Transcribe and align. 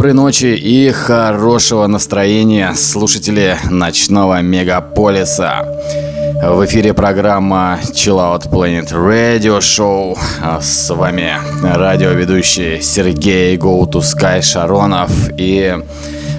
Доброй 0.00 0.14
ночи 0.14 0.56
и 0.56 0.90
хорошего 0.92 1.86
настроения, 1.86 2.72
слушатели 2.72 3.58
ночного 3.68 4.40
мегаполиса. 4.40 5.66
В 6.42 6.64
эфире 6.64 6.94
программа 6.94 7.78
Chill 7.92 8.16
Out 8.16 8.50
Planet 8.50 8.92
Radio 8.92 9.58
Show. 9.58 10.16
С 10.58 10.88
вами 10.88 11.34
радиоведущий 11.62 12.80
Сергей 12.80 13.58
Go 13.58 13.84
to 13.84 14.00
Sky 14.00 14.40
Шаронов. 14.40 15.10
И 15.36 15.76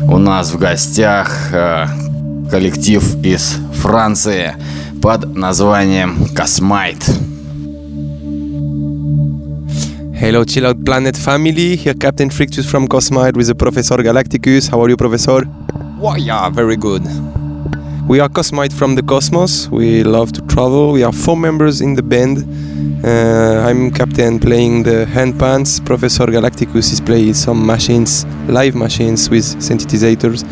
у 0.09 0.17
нас 0.17 0.51
в 0.51 0.57
гостях 0.57 1.31
э, 1.53 1.85
коллектив 2.49 3.03
из 3.23 3.57
Франции 3.75 4.55
под 5.03 5.35
названием 5.35 6.27
Космайт. 6.35 6.97
Hello, 10.21 10.43
Chill 10.43 10.67
Out 10.67 10.85
Planet 10.85 11.17
family. 11.17 11.75
Here, 11.75 11.95
Captain 11.95 12.29
Frictus 12.29 12.69
from 12.69 12.87
Cosmite 12.87 13.35
with 13.35 13.47
the 13.47 13.55
Professor 13.55 13.97
Galacticus. 13.97 14.69
How 14.69 14.79
are 14.83 14.87
you, 14.87 14.95
Professor? 14.95 15.41
Well, 15.97 16.15
yeah, 16.15 16.47
very 16.51 16.77
good. 16.77 17.01
We 18.07 18.19
are 18.19 18.29
Cosmite 18.29 18.71
from 18.71 18.93
the 18.93 19.01
cosmos. 19.01 19.67
We 19.69 20.03
love 20.03 20.31
to 20.33 20.41
travel. 20.41 20.91
We 20.91 21.01
are 21.01 21.11
four 21.11 21.35
members 21.35 21.81
in 21.81 21.95
the 21.95 22.03
band. 22.03 22.45
Uh, 23.03 23.67
I'm 23.67 23.89
captain 23.89 24.39
playing 24.39 24.83
the 24.83 25.07
handpans. 25.09 25.83
Professor 25.83 26.27
Galacticus 26.27 26.93
is 26.93 27.01
playing 27.01 27.33
some 27.33 27.65
machines, 27.65 28.23
live 28.47 28.75
machines 28.75 29.27
with 29.27 29.43
synthesizers. 29.43 30.45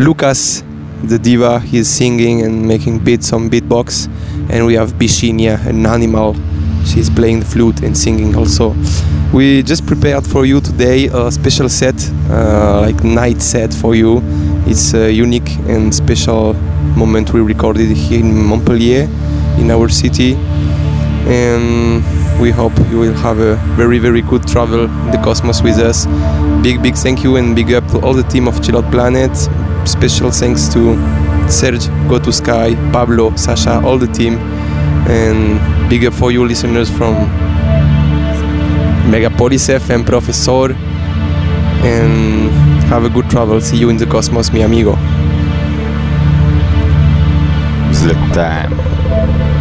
Lucas, 0.00 0.64
the 1.04 1.16
diva, 1.16 1.60
he's 1.60 1.88
singing 1.88 2.42
and 2.42 2.66
making 2.66 2.98
beats 3.04 3.32
on 3.32 3.48
beatbox. 3.50 4.08
And 4.50 4.66
we 4.66 4.74
have 4.74 4.94
Bishinia, 4.94 5.64
an 5.64 5.86
animal 5.86 6.34
She's 6.90 7.08
playing 7.08 7.38
the 7.40 7.46
flute 7.46 7.82
and 7.82 7.96
singing 7.96 8.34
also. 8.34 8.74
We 9.32 9.62
just 9.62 9.86
prepared 9.86 10.26
for 10.26 10.44
you 10.44 10.60
today 10.60 11.06
a 11.06 11.30
special 11.30 11.68
set, 11.68 11.94
uh, 12.28 12.80
like 12.80 13.04
night 13.04 13.40
set 13.40 13.72
for 13.72 13.94
you. 13.94 14.20
It's 14.66 14.92
a 14.92 15.08
unique 15.08 15.50
and 15.68 15.94
special 15.94 16.54
moment 16.96 17.32
we 17.32 17.40
recorded 17.40 17.96
here 17.96 18.18
in 18.18 18.44
Montpellier, 18.44 19.08
in 19.58 19.70
our 19.70 19.88
city. 19.88 20.34
And 21.28 22.02
we 22.40 22.50
hope 22.50 22.76
you 22.90 22.98
will 22.98 23.14
have 23.14 23.38
a 23.38 23.54
very, 23.76 24.00
very 24.00 24.22
good 24.22 24.48
travel 24.48 24.84
in 24.84 25.10
the 25.12 25.20
cosmos 25.22 25.62
with 25.62 25.78
us. 25.78 26.06
Big, 26.64 26.82
big 26.82 26.96
thank 26.96 27.22
you 27.22 27.36
and 27.36 27.54
big 27.54 27.72
up 27.72 27.86
to 27.92 28.00
all 28.00 28.14
the 28.14 28.24
team 28.24 28.48
of 28.48 28.60
Chill 28.64 28.78
Out 28.78 28.90
Planet. 28.90 29.30
Special 29.88 30.32
thanks 30.32 30.66
to 30.74 30.96
Serge, 31.48 31.86
Go 32.08 32.18
to 32.18 32.32
Sky, 32.32 32.74
Pablo, 32.92 33.36
Sasha, 33.36 33.80
all 33.84 33.96
the 33.96 34.08
team 34.08 34.59
and 35.08 35.88
big 35.88 36.04
up 36.04 36.14
for 36.14 36.30
you 36.32 36.44
listeners 36.44 36.90
from 36.90 37.14
Megapolis 39.10 39.68
FM 39.68 40.04
Professor 40.04 40.72
and 41.84 42.50
have 42.90 43.04
a 43.04 43.08
good 43.08 43.28
travel. 43.30 43.60
See 43.60 43.78
you 43.78 43.88
in 43.90 43.96
the 43.96 44.06
cosmos, 44.06 44.52
mi 44.52 44.62
amigo. 44.62 44.96
Zlatan. 47.92 49.59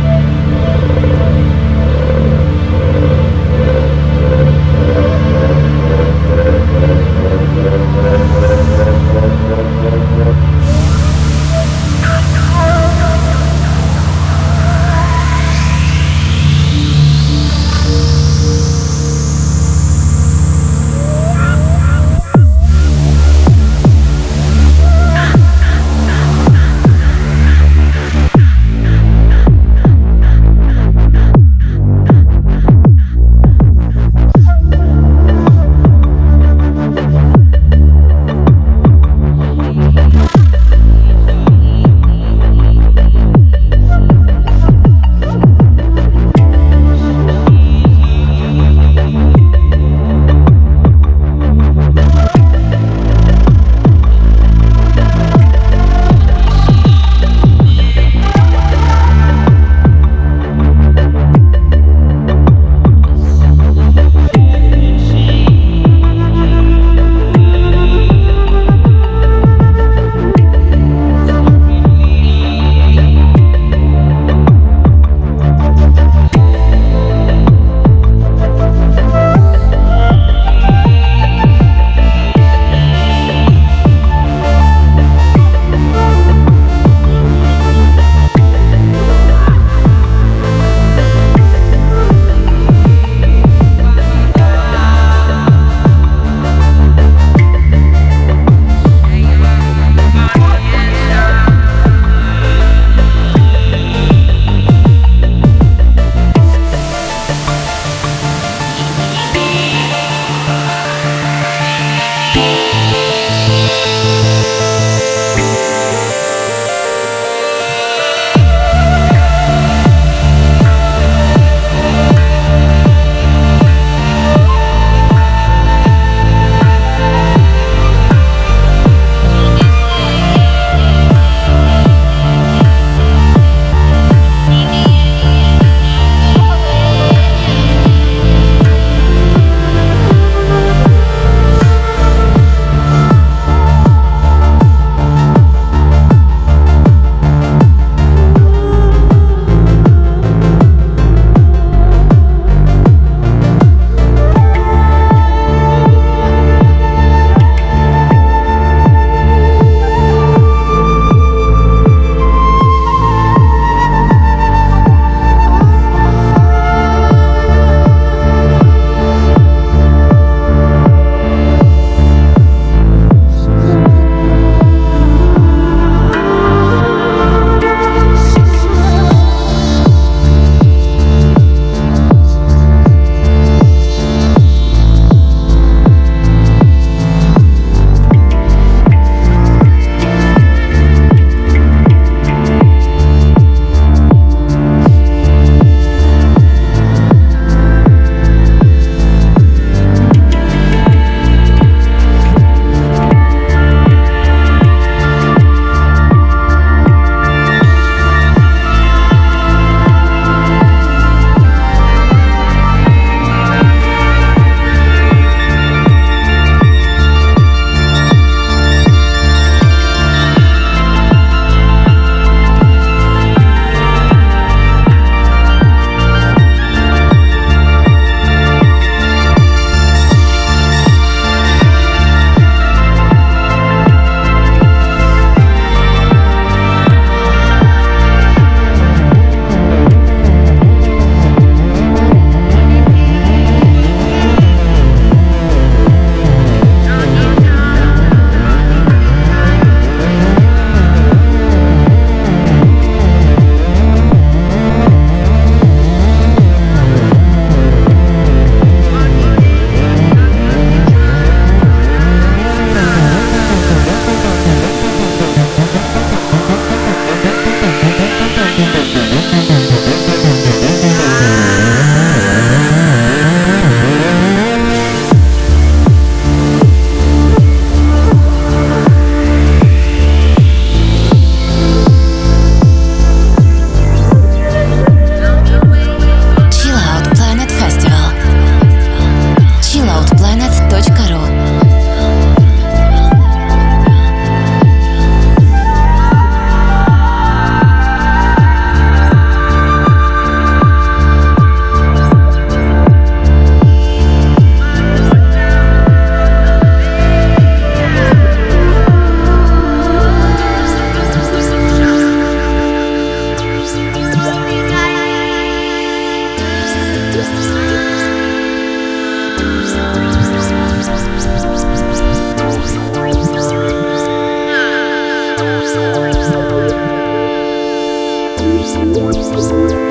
Bye. 329.40 329.89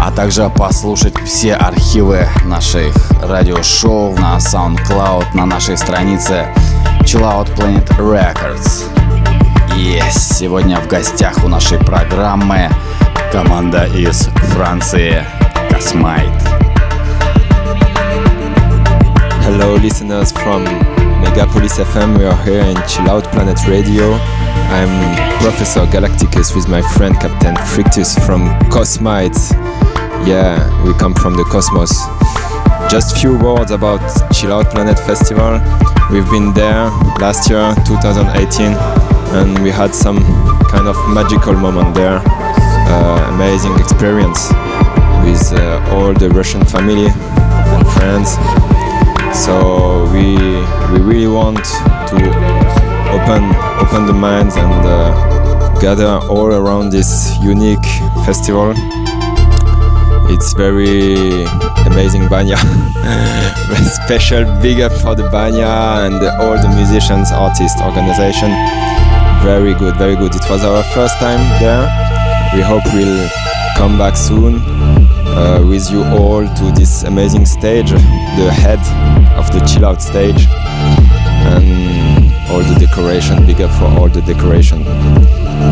а 0.00 0.10
также 0.10 0.48
послушать 0.50 1.14
все 1.24 1.54
архивы 1.54 2.26
наших 2.44 2.94
радиошоу 3.22 4.14
на 4.16 4.36
SoundCloud 4.36 5.34
на 5.34 5.46
нашей 5.46 5.76
странице 5.76 6.46
Chillout 7.02 7.54
Planet 7.56 7.86
Records. 7.98 8.84
И 9.76 10.00
сегодня 10.10 10.78
в 10.80 10.88
гостях 10.88 11.44
у 11.44 11.48
нашей 11.48 11.78
программы 11.78 12.68
команда 13.32 13.86
из 13.86 14.28
Франции 14.54 15.24
Cosmite. 15.70 16.42
Hello, 19.44 19.76
listeners 19.76 20.32
from 20.32 20.64
Megapolis 21.22 21.78
FM. 21.78 22.18
We 22.18 22.24
are 22.24 22.44
here 22.44 22.62
in 22.62 22.76
Chill 22.86 23.08
Out 23.08 23.24
Planet 23.32 23.58
Radio. 23.66 24.41
I'm 24.72 25.38
Professor 25.42 25.84
Galacticus 25.84 26.56
with 26.56 26.66
my 26.66 26.80
friend 26.80 27.14
Captain 27.20 27.54
Frictus 27.56 28.16
from 28.24 28.48
Cosmite. 28.70 29.36
Yeah, 30.26 30.56
we 30.82 30.94
come 30.94 31.12
from 31.12 31.34
the 31.36 31.44
cosmos. 31.44 31.92
Just 32.90 33.18
few 33.18 33.36
words 33.36 33.70
about 33.70 34.00
Chill 34.32 34.50
Out 34.50 34.70
Planet 34.70 34.98
Festival. 34.98 35.60
We've 36.10 36.28
been 36.30 36.54
there 36.54 36.88
last 37.20 37.50
year, 37.50 37.74
2018, 37.84 38.72
and 39.36 39.62
we 39.62 39.70
had 39.70 39.94
some 39.94 40.24
kind 40.70 40.88
of 40.88 40.96
magical 41.10 41.52
moment 41.52 41.94
there. 41.94 42.22
Uh, 42.24 43.30
amazing 43.34 43.78
experience 43.78 44.48
with 45.20 45.52
uh, 45.52 45.84
all 45.92 46.14
the 46.14 46.30
Russian 46.30 46.64
family 46.64 47.08
and 47.12 47.86
friends. 47.92 48.38
So 49.36 50.08
we 50.14 50.36
we 50.90 51.04
really 51.04 51.28
want 51.28 51.62
to 52.08 52.16
open 53.12 53.71
open 53.82 54.06
the 54.06 54.12
minds 54.12 54.54
and 54.56 54.86
uh, 54.86 55.80
gather 55.80 56.20
all 56.30 56.52
around 56.52 56.90
this 56.90 57.36
unique 57.42 57.84
festival. 58.24 58.72
It's 60.30 60.52
very 60.52 61.44
amazing 61.90 62.28
banya, 62.28 62.56
special 64.04 64.44
big 64.62 64.80
up 64.80 64.92
for 65.02 65.16
the 65.16 65.28
banya 65.30 66.06
and 66.06 66.22
all 66.40 66.56
the 66.62 66.72
musicians, 66.76 67.32
artists, 67.32 67.80
organization. 67.82 68.50
Very 69.42 69.74
good, 69.74 69.96
very 69.96 70.14
good. 70.14 70.32
It 70.34 70.48
was 70.48 70.62
our 70.64 70.84
first 70.94 71.18
time 71.18 71.42
there. 71.58 71.82
We 72.54 72.60
hope 72.60 72.84
we'll 72.94 73.28
come 73.76 73.98
back 73.98 74.16
soon 74.16 74.60
uh, 75.34 75.64
with 75.68 75.90
you 75.90 76.04
all 76.04 76.46
to 76.46 76.72
this 76.78 77.02
amazing 77.02 77.46
stage, 77.46 77.90
the 77.90 78.52
head 78.52 78.78
of 79.36 79.50
the 79.52 79.60
chill 79.66 79.86
out 79.86 80.00
stage, 80.00 80.46
and 81.50 81.91
all 82.52 82.60
the 82.60 82.78
decoration, 82.78 83.46
big 83.46 83.60
up 83.60 83.70
for 83.78 83.86
all 83.98 84.08
the 84.08 84.20
decoration. 84.22 84.84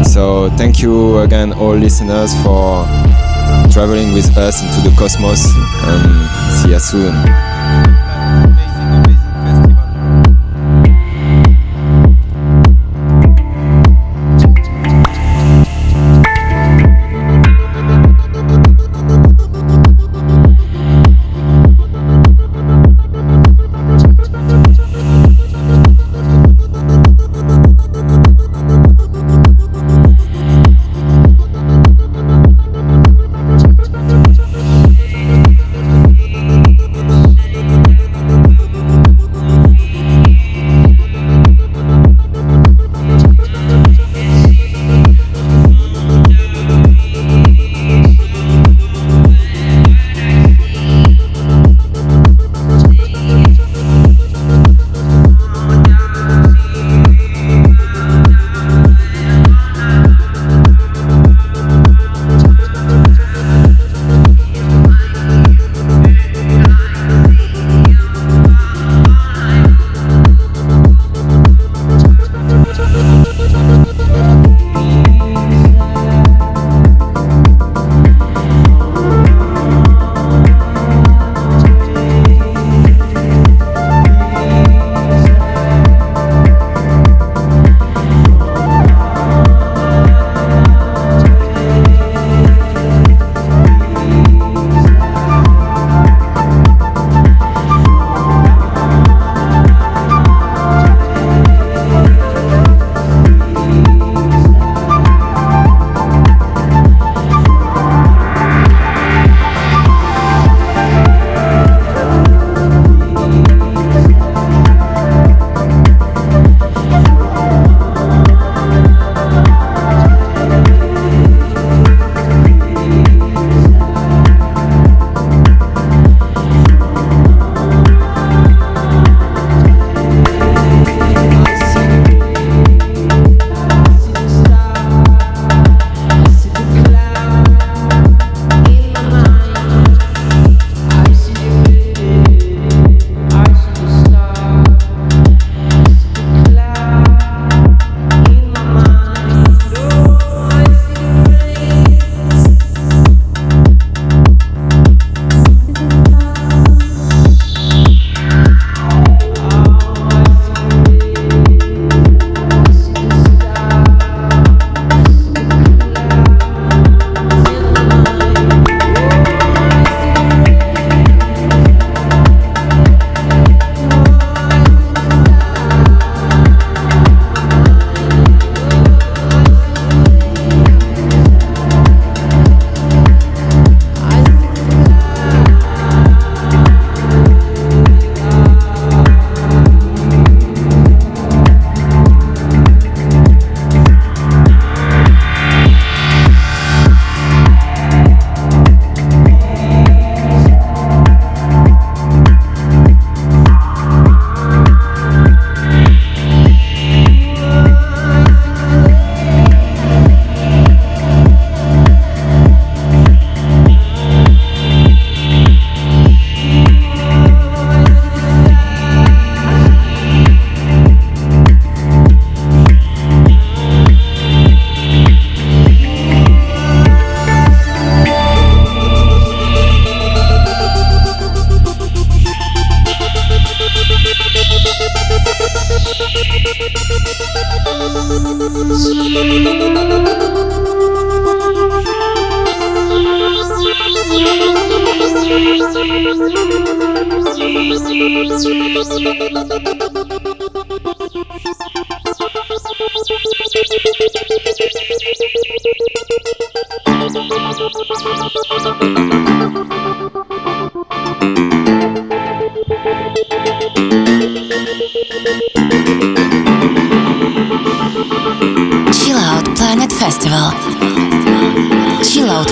So, 0.05 0.49
thank 0.57 0.81
you 0.81 1.19
again, 1.19 1.53
all 1.53 1.77
listeners, 1.77 2.33
for 2.43 2.85
traveling 3.71 4.15
with 4.15 4.37
us 4.37 4.63
into 4.63 4.89
the 4.89 4.97
cosmos, 4.97 5.45
and 5.85 6.63
see 6.63 6.71
you 6.71 6.79
soon. 6.79 7.50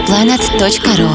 radioplanet.ru 0.09 1.11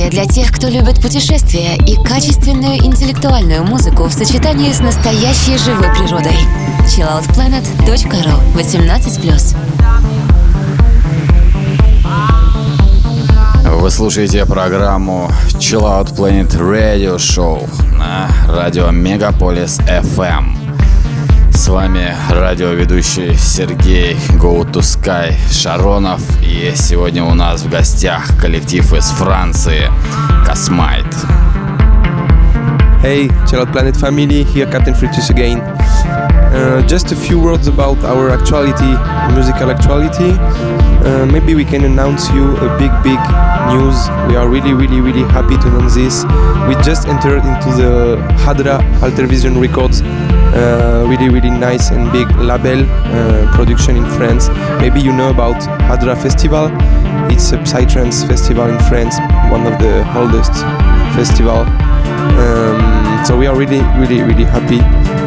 событие 0.00 0.10
для 0.10 0.24
тех, 0.26 0.50
кто 0.52 0.68
любит 0.68 1.00
путешествия 1.00 1.76
и 1.76 1.96
качественную 1.96 2.78
интеллектуальную 2.78 3.64
музыку 3.64 4.04
в 4.04 4.12
сочетании 4.12 4.72
с 4.72 4.80
настоящей 4.80 5.58
живой 5.58 5.90
природой. 5.94 6.36
chilloutplanet.ru 6.86 8.54
18+. 8.54 9.56
Вы 13.80 13.90
слушаете 13.90 14.46
программу 14.46 15.30
Chill 15.54 15.82
Out 15.82 16.14
Planet 16.16 16.50
Radio 16.58 17.16
Show 17.16 17.68
на 17.96 18.28
радио 18.48 18.90
Мегаполис 18.90 19.80
FM. 19.80 20.56
С 21.52 21.68
вами 21.68 22.14
радиоведущий 22.30 23.36
Сергей 23.36 24.14
Go 24.38 24.64
to 24.70 24.80
Sky 24.80 25.34
Шаронов. 25.50 26.22
И 26.60 26.74
сегодня 26.76 27.24
у 27.24 27.32
нас 27.32 27.62
в 27.62 27.70
гостях 27.70 28.36
коллектив 28.38 28.92
из 28.92 29.06
Франции 29.12 29.90
Космайт. 30.44 31.06
Hey, 33.02 33.30
Chill 33.46 33.62
Out 33.62 33.72
Planet 33.72 33.96
family, 33.96 34.44
here 34.44 34.70
Captain 34.70 34.92
Fritus 34.92 35.30
again. 35.30 35.62
Uh, 36.52 36.86
just 36.86 37.12
a 37.12 37.16
few 37.16 37.40
words 37.40 37.66
about 37.66 37.96
our 38.04 38.28
actuality, 38.28 38.92
musical 39.34 39.70
actuality. 39.70 40.36
Uh, 41.02 41.24
maybe 41.32 41.54
we 41.54 41.64
can 41.64 41.82
announce 41.84 42.28
you 42.28 42.54
a 42.58 42.78
big, 42.78 42.92
big 43.02 43.20
news. 43.72 43.96
We 44.28 44.36
are 44.36 44.46
really, 44.46 44.74
really, 44.74 45.00
really 45.00 45.24
happy 45.32 45.56
to 45.56 45.68
announce 45.68 45.94
this. 45.94 46.24
We 46.68 46.74
just 46.84 47.08
entered 47.08 47.42
into 47.42 47.70
the 47.74 48.16
Hadra 48.44 48.82
Altervision 49.00 49.58
Records 49.58 50.02
really 51.08 51.28
really 51.28 51.50
nice 51.50 51.90
and 51.90 52.10
big 52.12 52.30
label 52.36 52.84
uh, 52.88 53.50
production 53.54 53.96
in 53.96 54.04
France. 54.16 54.48
Maybe 54.80 55.00
you 55.00 55.12
know 55.12 55.30
about 55.30 55.56
Hadra 55.88 56.20
Festival. 56.20 56.70
It's 57.30 57.52
a 57.52 57.58
psytrance 57.58 58.26
festival 58.26 58.66
in 58.68 58.78
France, 58.88 59.18
one 59.50 59.66
of 59.66 59.78
the 59.78 60.04
oldest 60.16 60.52
festival. 61.14 61.66
Um, 62.40 63.24
so 63.24 63.36
we 63.36 63.46
are 63.46 63.56
really 63.56 63.80
really 63.98 64.22
really 64.22 64.44
happy 64.44 64.80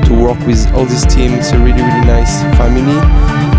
to 0.07 0.13
work 0.13 0.39
with 0.45 0.71
all 0.73 0.85
this 0.85 1.05
team. 1.05 1.33
It's 1.33 1.51
a 1.51 1.57
really 1.57 1.81
really 1.81 2.05
nice 2.05 2.41
family. 2.57 2.99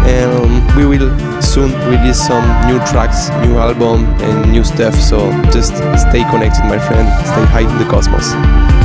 And 0.06 0.76
we 0.76 0.84
will 0.84 1.10
soon 1.40 1.72
release 1.88 2.18
some 2.26 2.44
new 2.66 2.78
tracks, 2.84 3.30
new 3.46 3.56
album, 3.56 4.04
and 4.20 4.52
new 4.52 4.62
stuff. 4.62 4.94
So 4.94 5.30
just 5.50 5.74
stay 6.08 6.24
connected, 6.28 6.64
my 6.64 6.78
friend. 6.78 7.08
Stay 7.24 7.44
high 7.46 7.60
in 7.60 7.78
the 7.78 7.88
cosmos. 7.90 8.83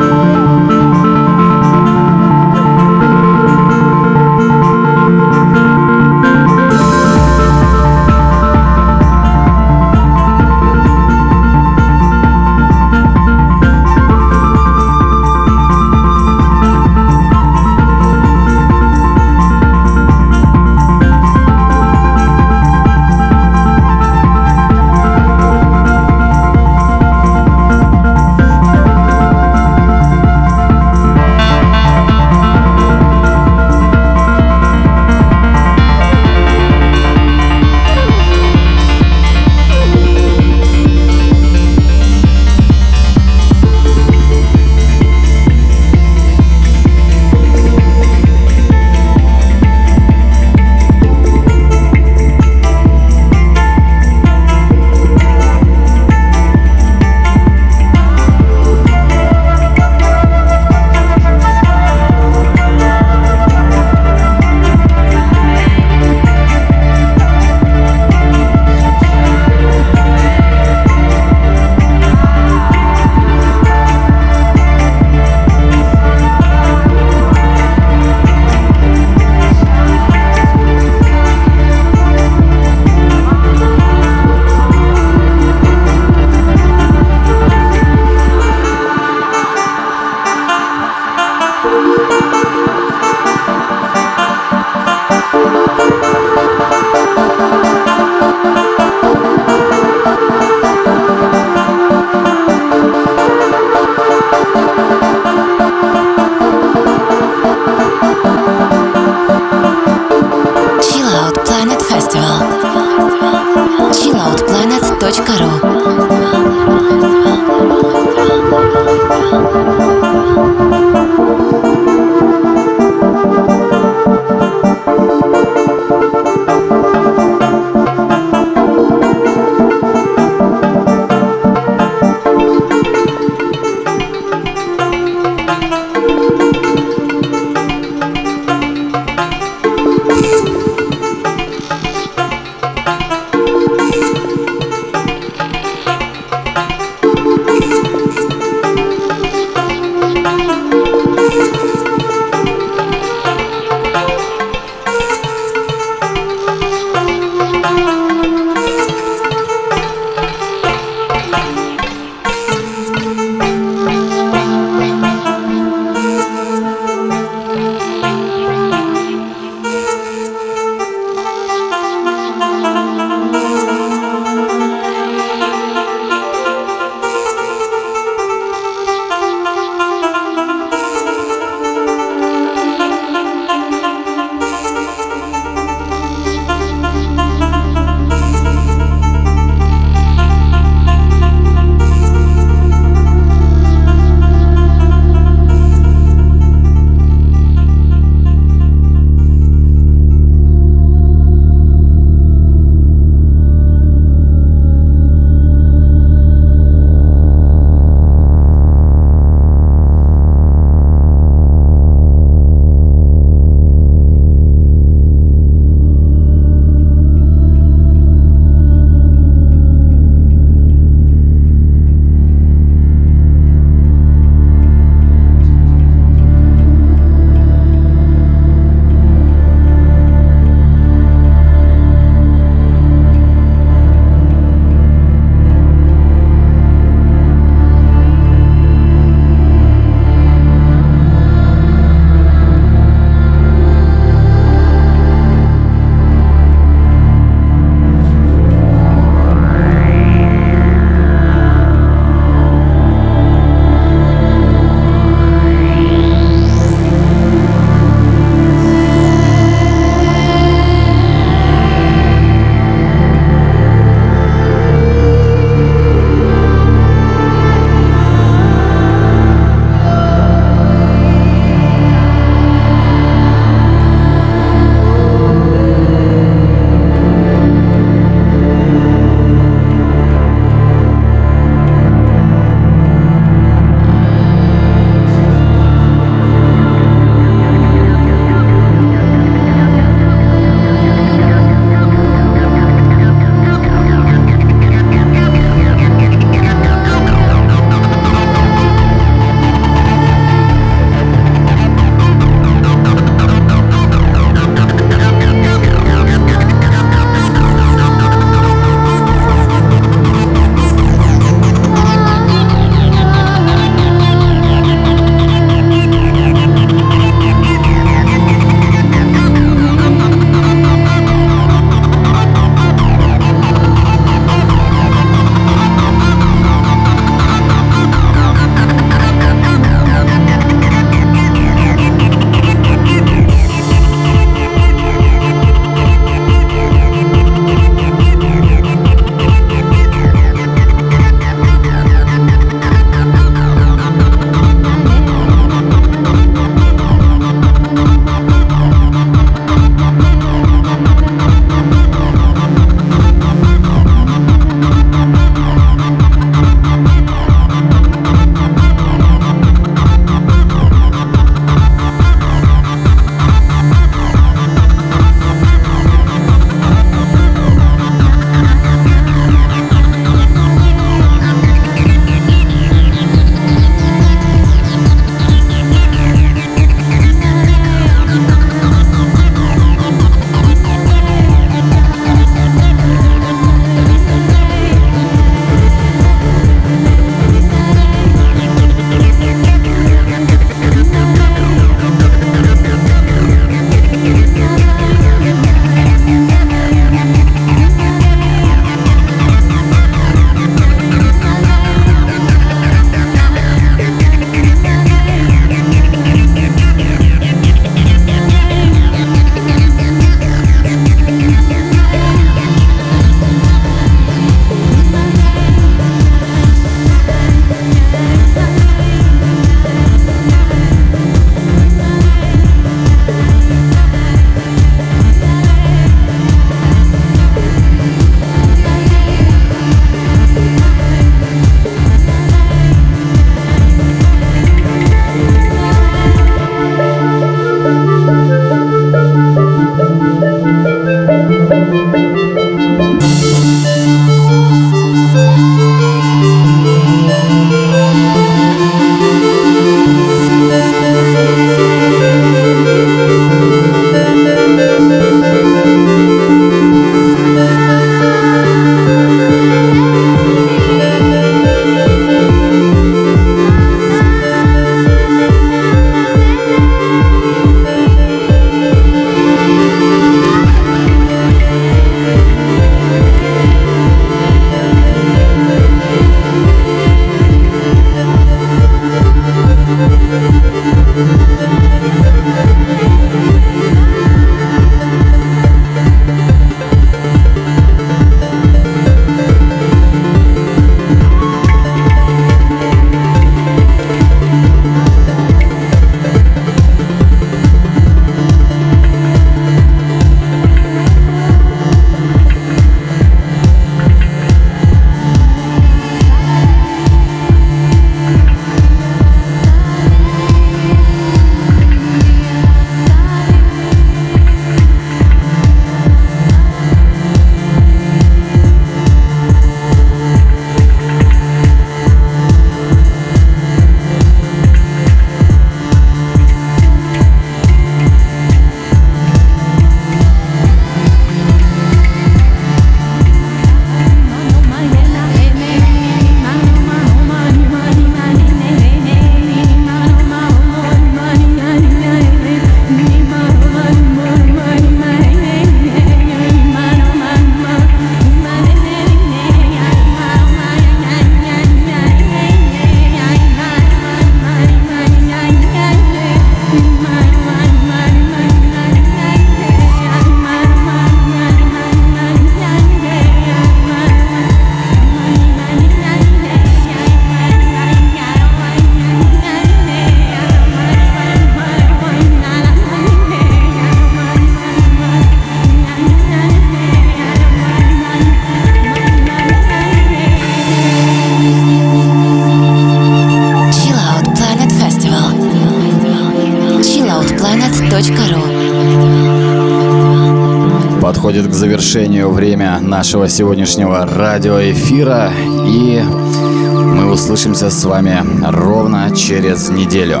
Нашего 592.58 593.08
сегодняшнего 593.08 593.86
радиоэфира, 593.86 595.12
и 595.46 595.80
мы 595.82 596.90
услышимся 596.90 597.50
с 597.50 597.64
вами 597.64 598.02
ровно 598.30 598.94
через 598.96 599.48
неделю. 599.50 600.00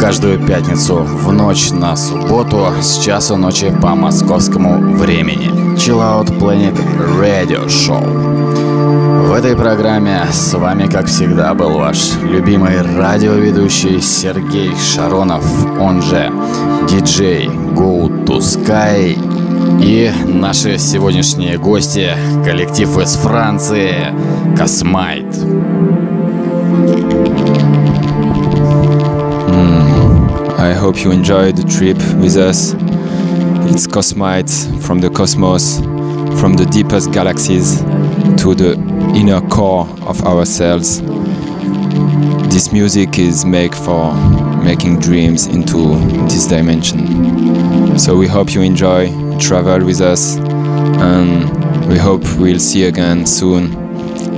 Каждую 0.00 0.38
пятницу 0.46 0.96
в 0.96 1.32
ночь 1.32 1.70
на 1.70 1.96
субботу 1.96 2.66
с 2.80 2.98
часу 2.98 3.36
ночи 3.36 3.74
по 3.80 3.94
московскому 3.94 4.96
времени. 4.96 5.50
Chill 5.76 5.98
Out 5.98 6.38
Planet 6.38 6.78
Radio 7.18 7.66
Show. 7.66 9.26
В 9.26 9.32
этой 9.32 9.56
программе 9.56 10.26
с 10.30 10.54
вами, 10.54 10.86
как 10.86 11.06
всегда, 11.06 11.52
был 11.54 11.78
ваш 11.78 12.12
любимый 12.22 12.80
радиоведущий 12.80 14.00
Сергей 14.00 14.72
Шаронов, 14.76 15.44
он 15.80 16.00
же 16.00 16.30
диджей 16.88 17.46
Go 17.74 18.08
to 18.24 18.38
Sky 18.38 19.18
И 19.80 20.10
наши 20.26 20.78
сегодняшние 20.78 21.58
гости– 21.58 22.10
коллектив 22.44 22.98
из 22.98 23.14
Франции 23.14 24.12
«Космайт». 24.56 25.26
Mm. 29.48 30.58
I 30.58 30.72
hope 30.74 31.04
you 31.04 31.12
enjoyed 31.12 31.56
the 31.56 31.64
trip 31.64 31.98
with 32.20 32.36
us. 32.36 32.74
It's 33.70 33.86
Cosmyte 33.86 34.50
from 34.80 35.00
the 35.00 35.10
cosmos, 35.10 35.80
from 36.40 36.54
the 36.54 36.66
deepest 36.66 37.12
galaxies 37.12 37.82
to 38.38 38.54
the 38.54 38.74
inner 39.14 39.40
core 39.48 39.86
of 40.06 40.22
ourselves. 40.22 41.02
This 42.48 42.72
music 42.72 43.18
is 43.18 43.44
made 43.44 43.74
for 43.74 44.14
making 44.64 45.00
dreams 45.00 45.46
into 45.46 45.96
this 46.28 46.46
dimension. 46.46 47.98
So 47.98 48.16
we 48.16 48.26
hope 48.26 48.54
you 48.54 48.62
enjoy 48.62 49.08
travel 49.38 49.84
with 49.84 50.00
us, 50.00 50.36
and 50.36 51.88
we 51.88 51.98
hope 51.98 52.22
we'll 52.38 52.58
see 52.58 52.80
you 52.82 52.88
again 52.88 53.26
soon 53.26 53.72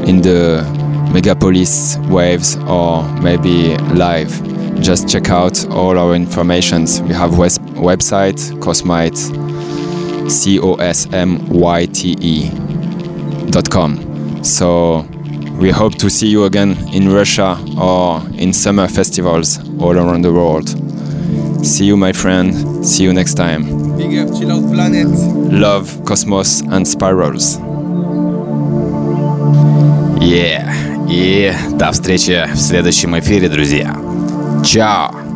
in 0.06 0.20
the 0.20 0.62
Megapolis 1.12 1.96
waves 2.10 2.56
or 2.66 3.02
maybe 3.20 3.76
live. 3.94 4.30
Just 4.80 5.08
check 5.08 5.30
out 5.30 5.66
all 5.70 5.98
our 5.98 6.14
informations. 6.14 7.00
We 7.02 7.14
have 7.14 7.36
web- 7.38 7.50
website 7.76 8.38
Cosmyte, 8.60 9.16
C 10.30 10.60
O 10.60 10.74
S 10.74 11.06
M 11.12 11.48
Y 11.48 11.86
T 11.86 12.16
E 12.20 12.50
dot 13.50 13.68
com. 13.70 14.44
So 14.44 15.06
we 15.58 15.70
hope 15.70 15.94
to 15.96 16.08
see 16.08 16.28
you 16.28 16.44
again 16.44 16.76
in 16.92 17.12
Russia 17.12 17.58
or 17.80 18.22
in 18.34 18.52
summer 18.52 18.86
festivals 18.86 19.58
all 19.80 19.96
around 19.96 20.22
the 20.22 20.32
world. 20.32 20.68
See 21.67 21.85
you, 21.85 21.97
my 21.97 22.13
friend. 22.13 22.85
See 22.85 23.03
you 23.03 23.13
next 23.13 23.35
time. 23.35 23.63
Big 23.97 24.17
up, 24.17 24.37
chill 24.37 24.51
out 24.51 24.71
planet. 24.71 25.07
Love, 25.07 26.03
Cosmos, 26.05 26.61
and 26.61 26.85
Spirals. 26.85 27.59
Yeah. 30.21 30.71
И 31.09 31.53
до 31.77 31.91
встречи 31.91 32.49
в 32.53 32.57
следующем 32.57 33.17
эфире, 33.19 33.49
друзья. 33.49 33.95
Чао! 34.65 35.26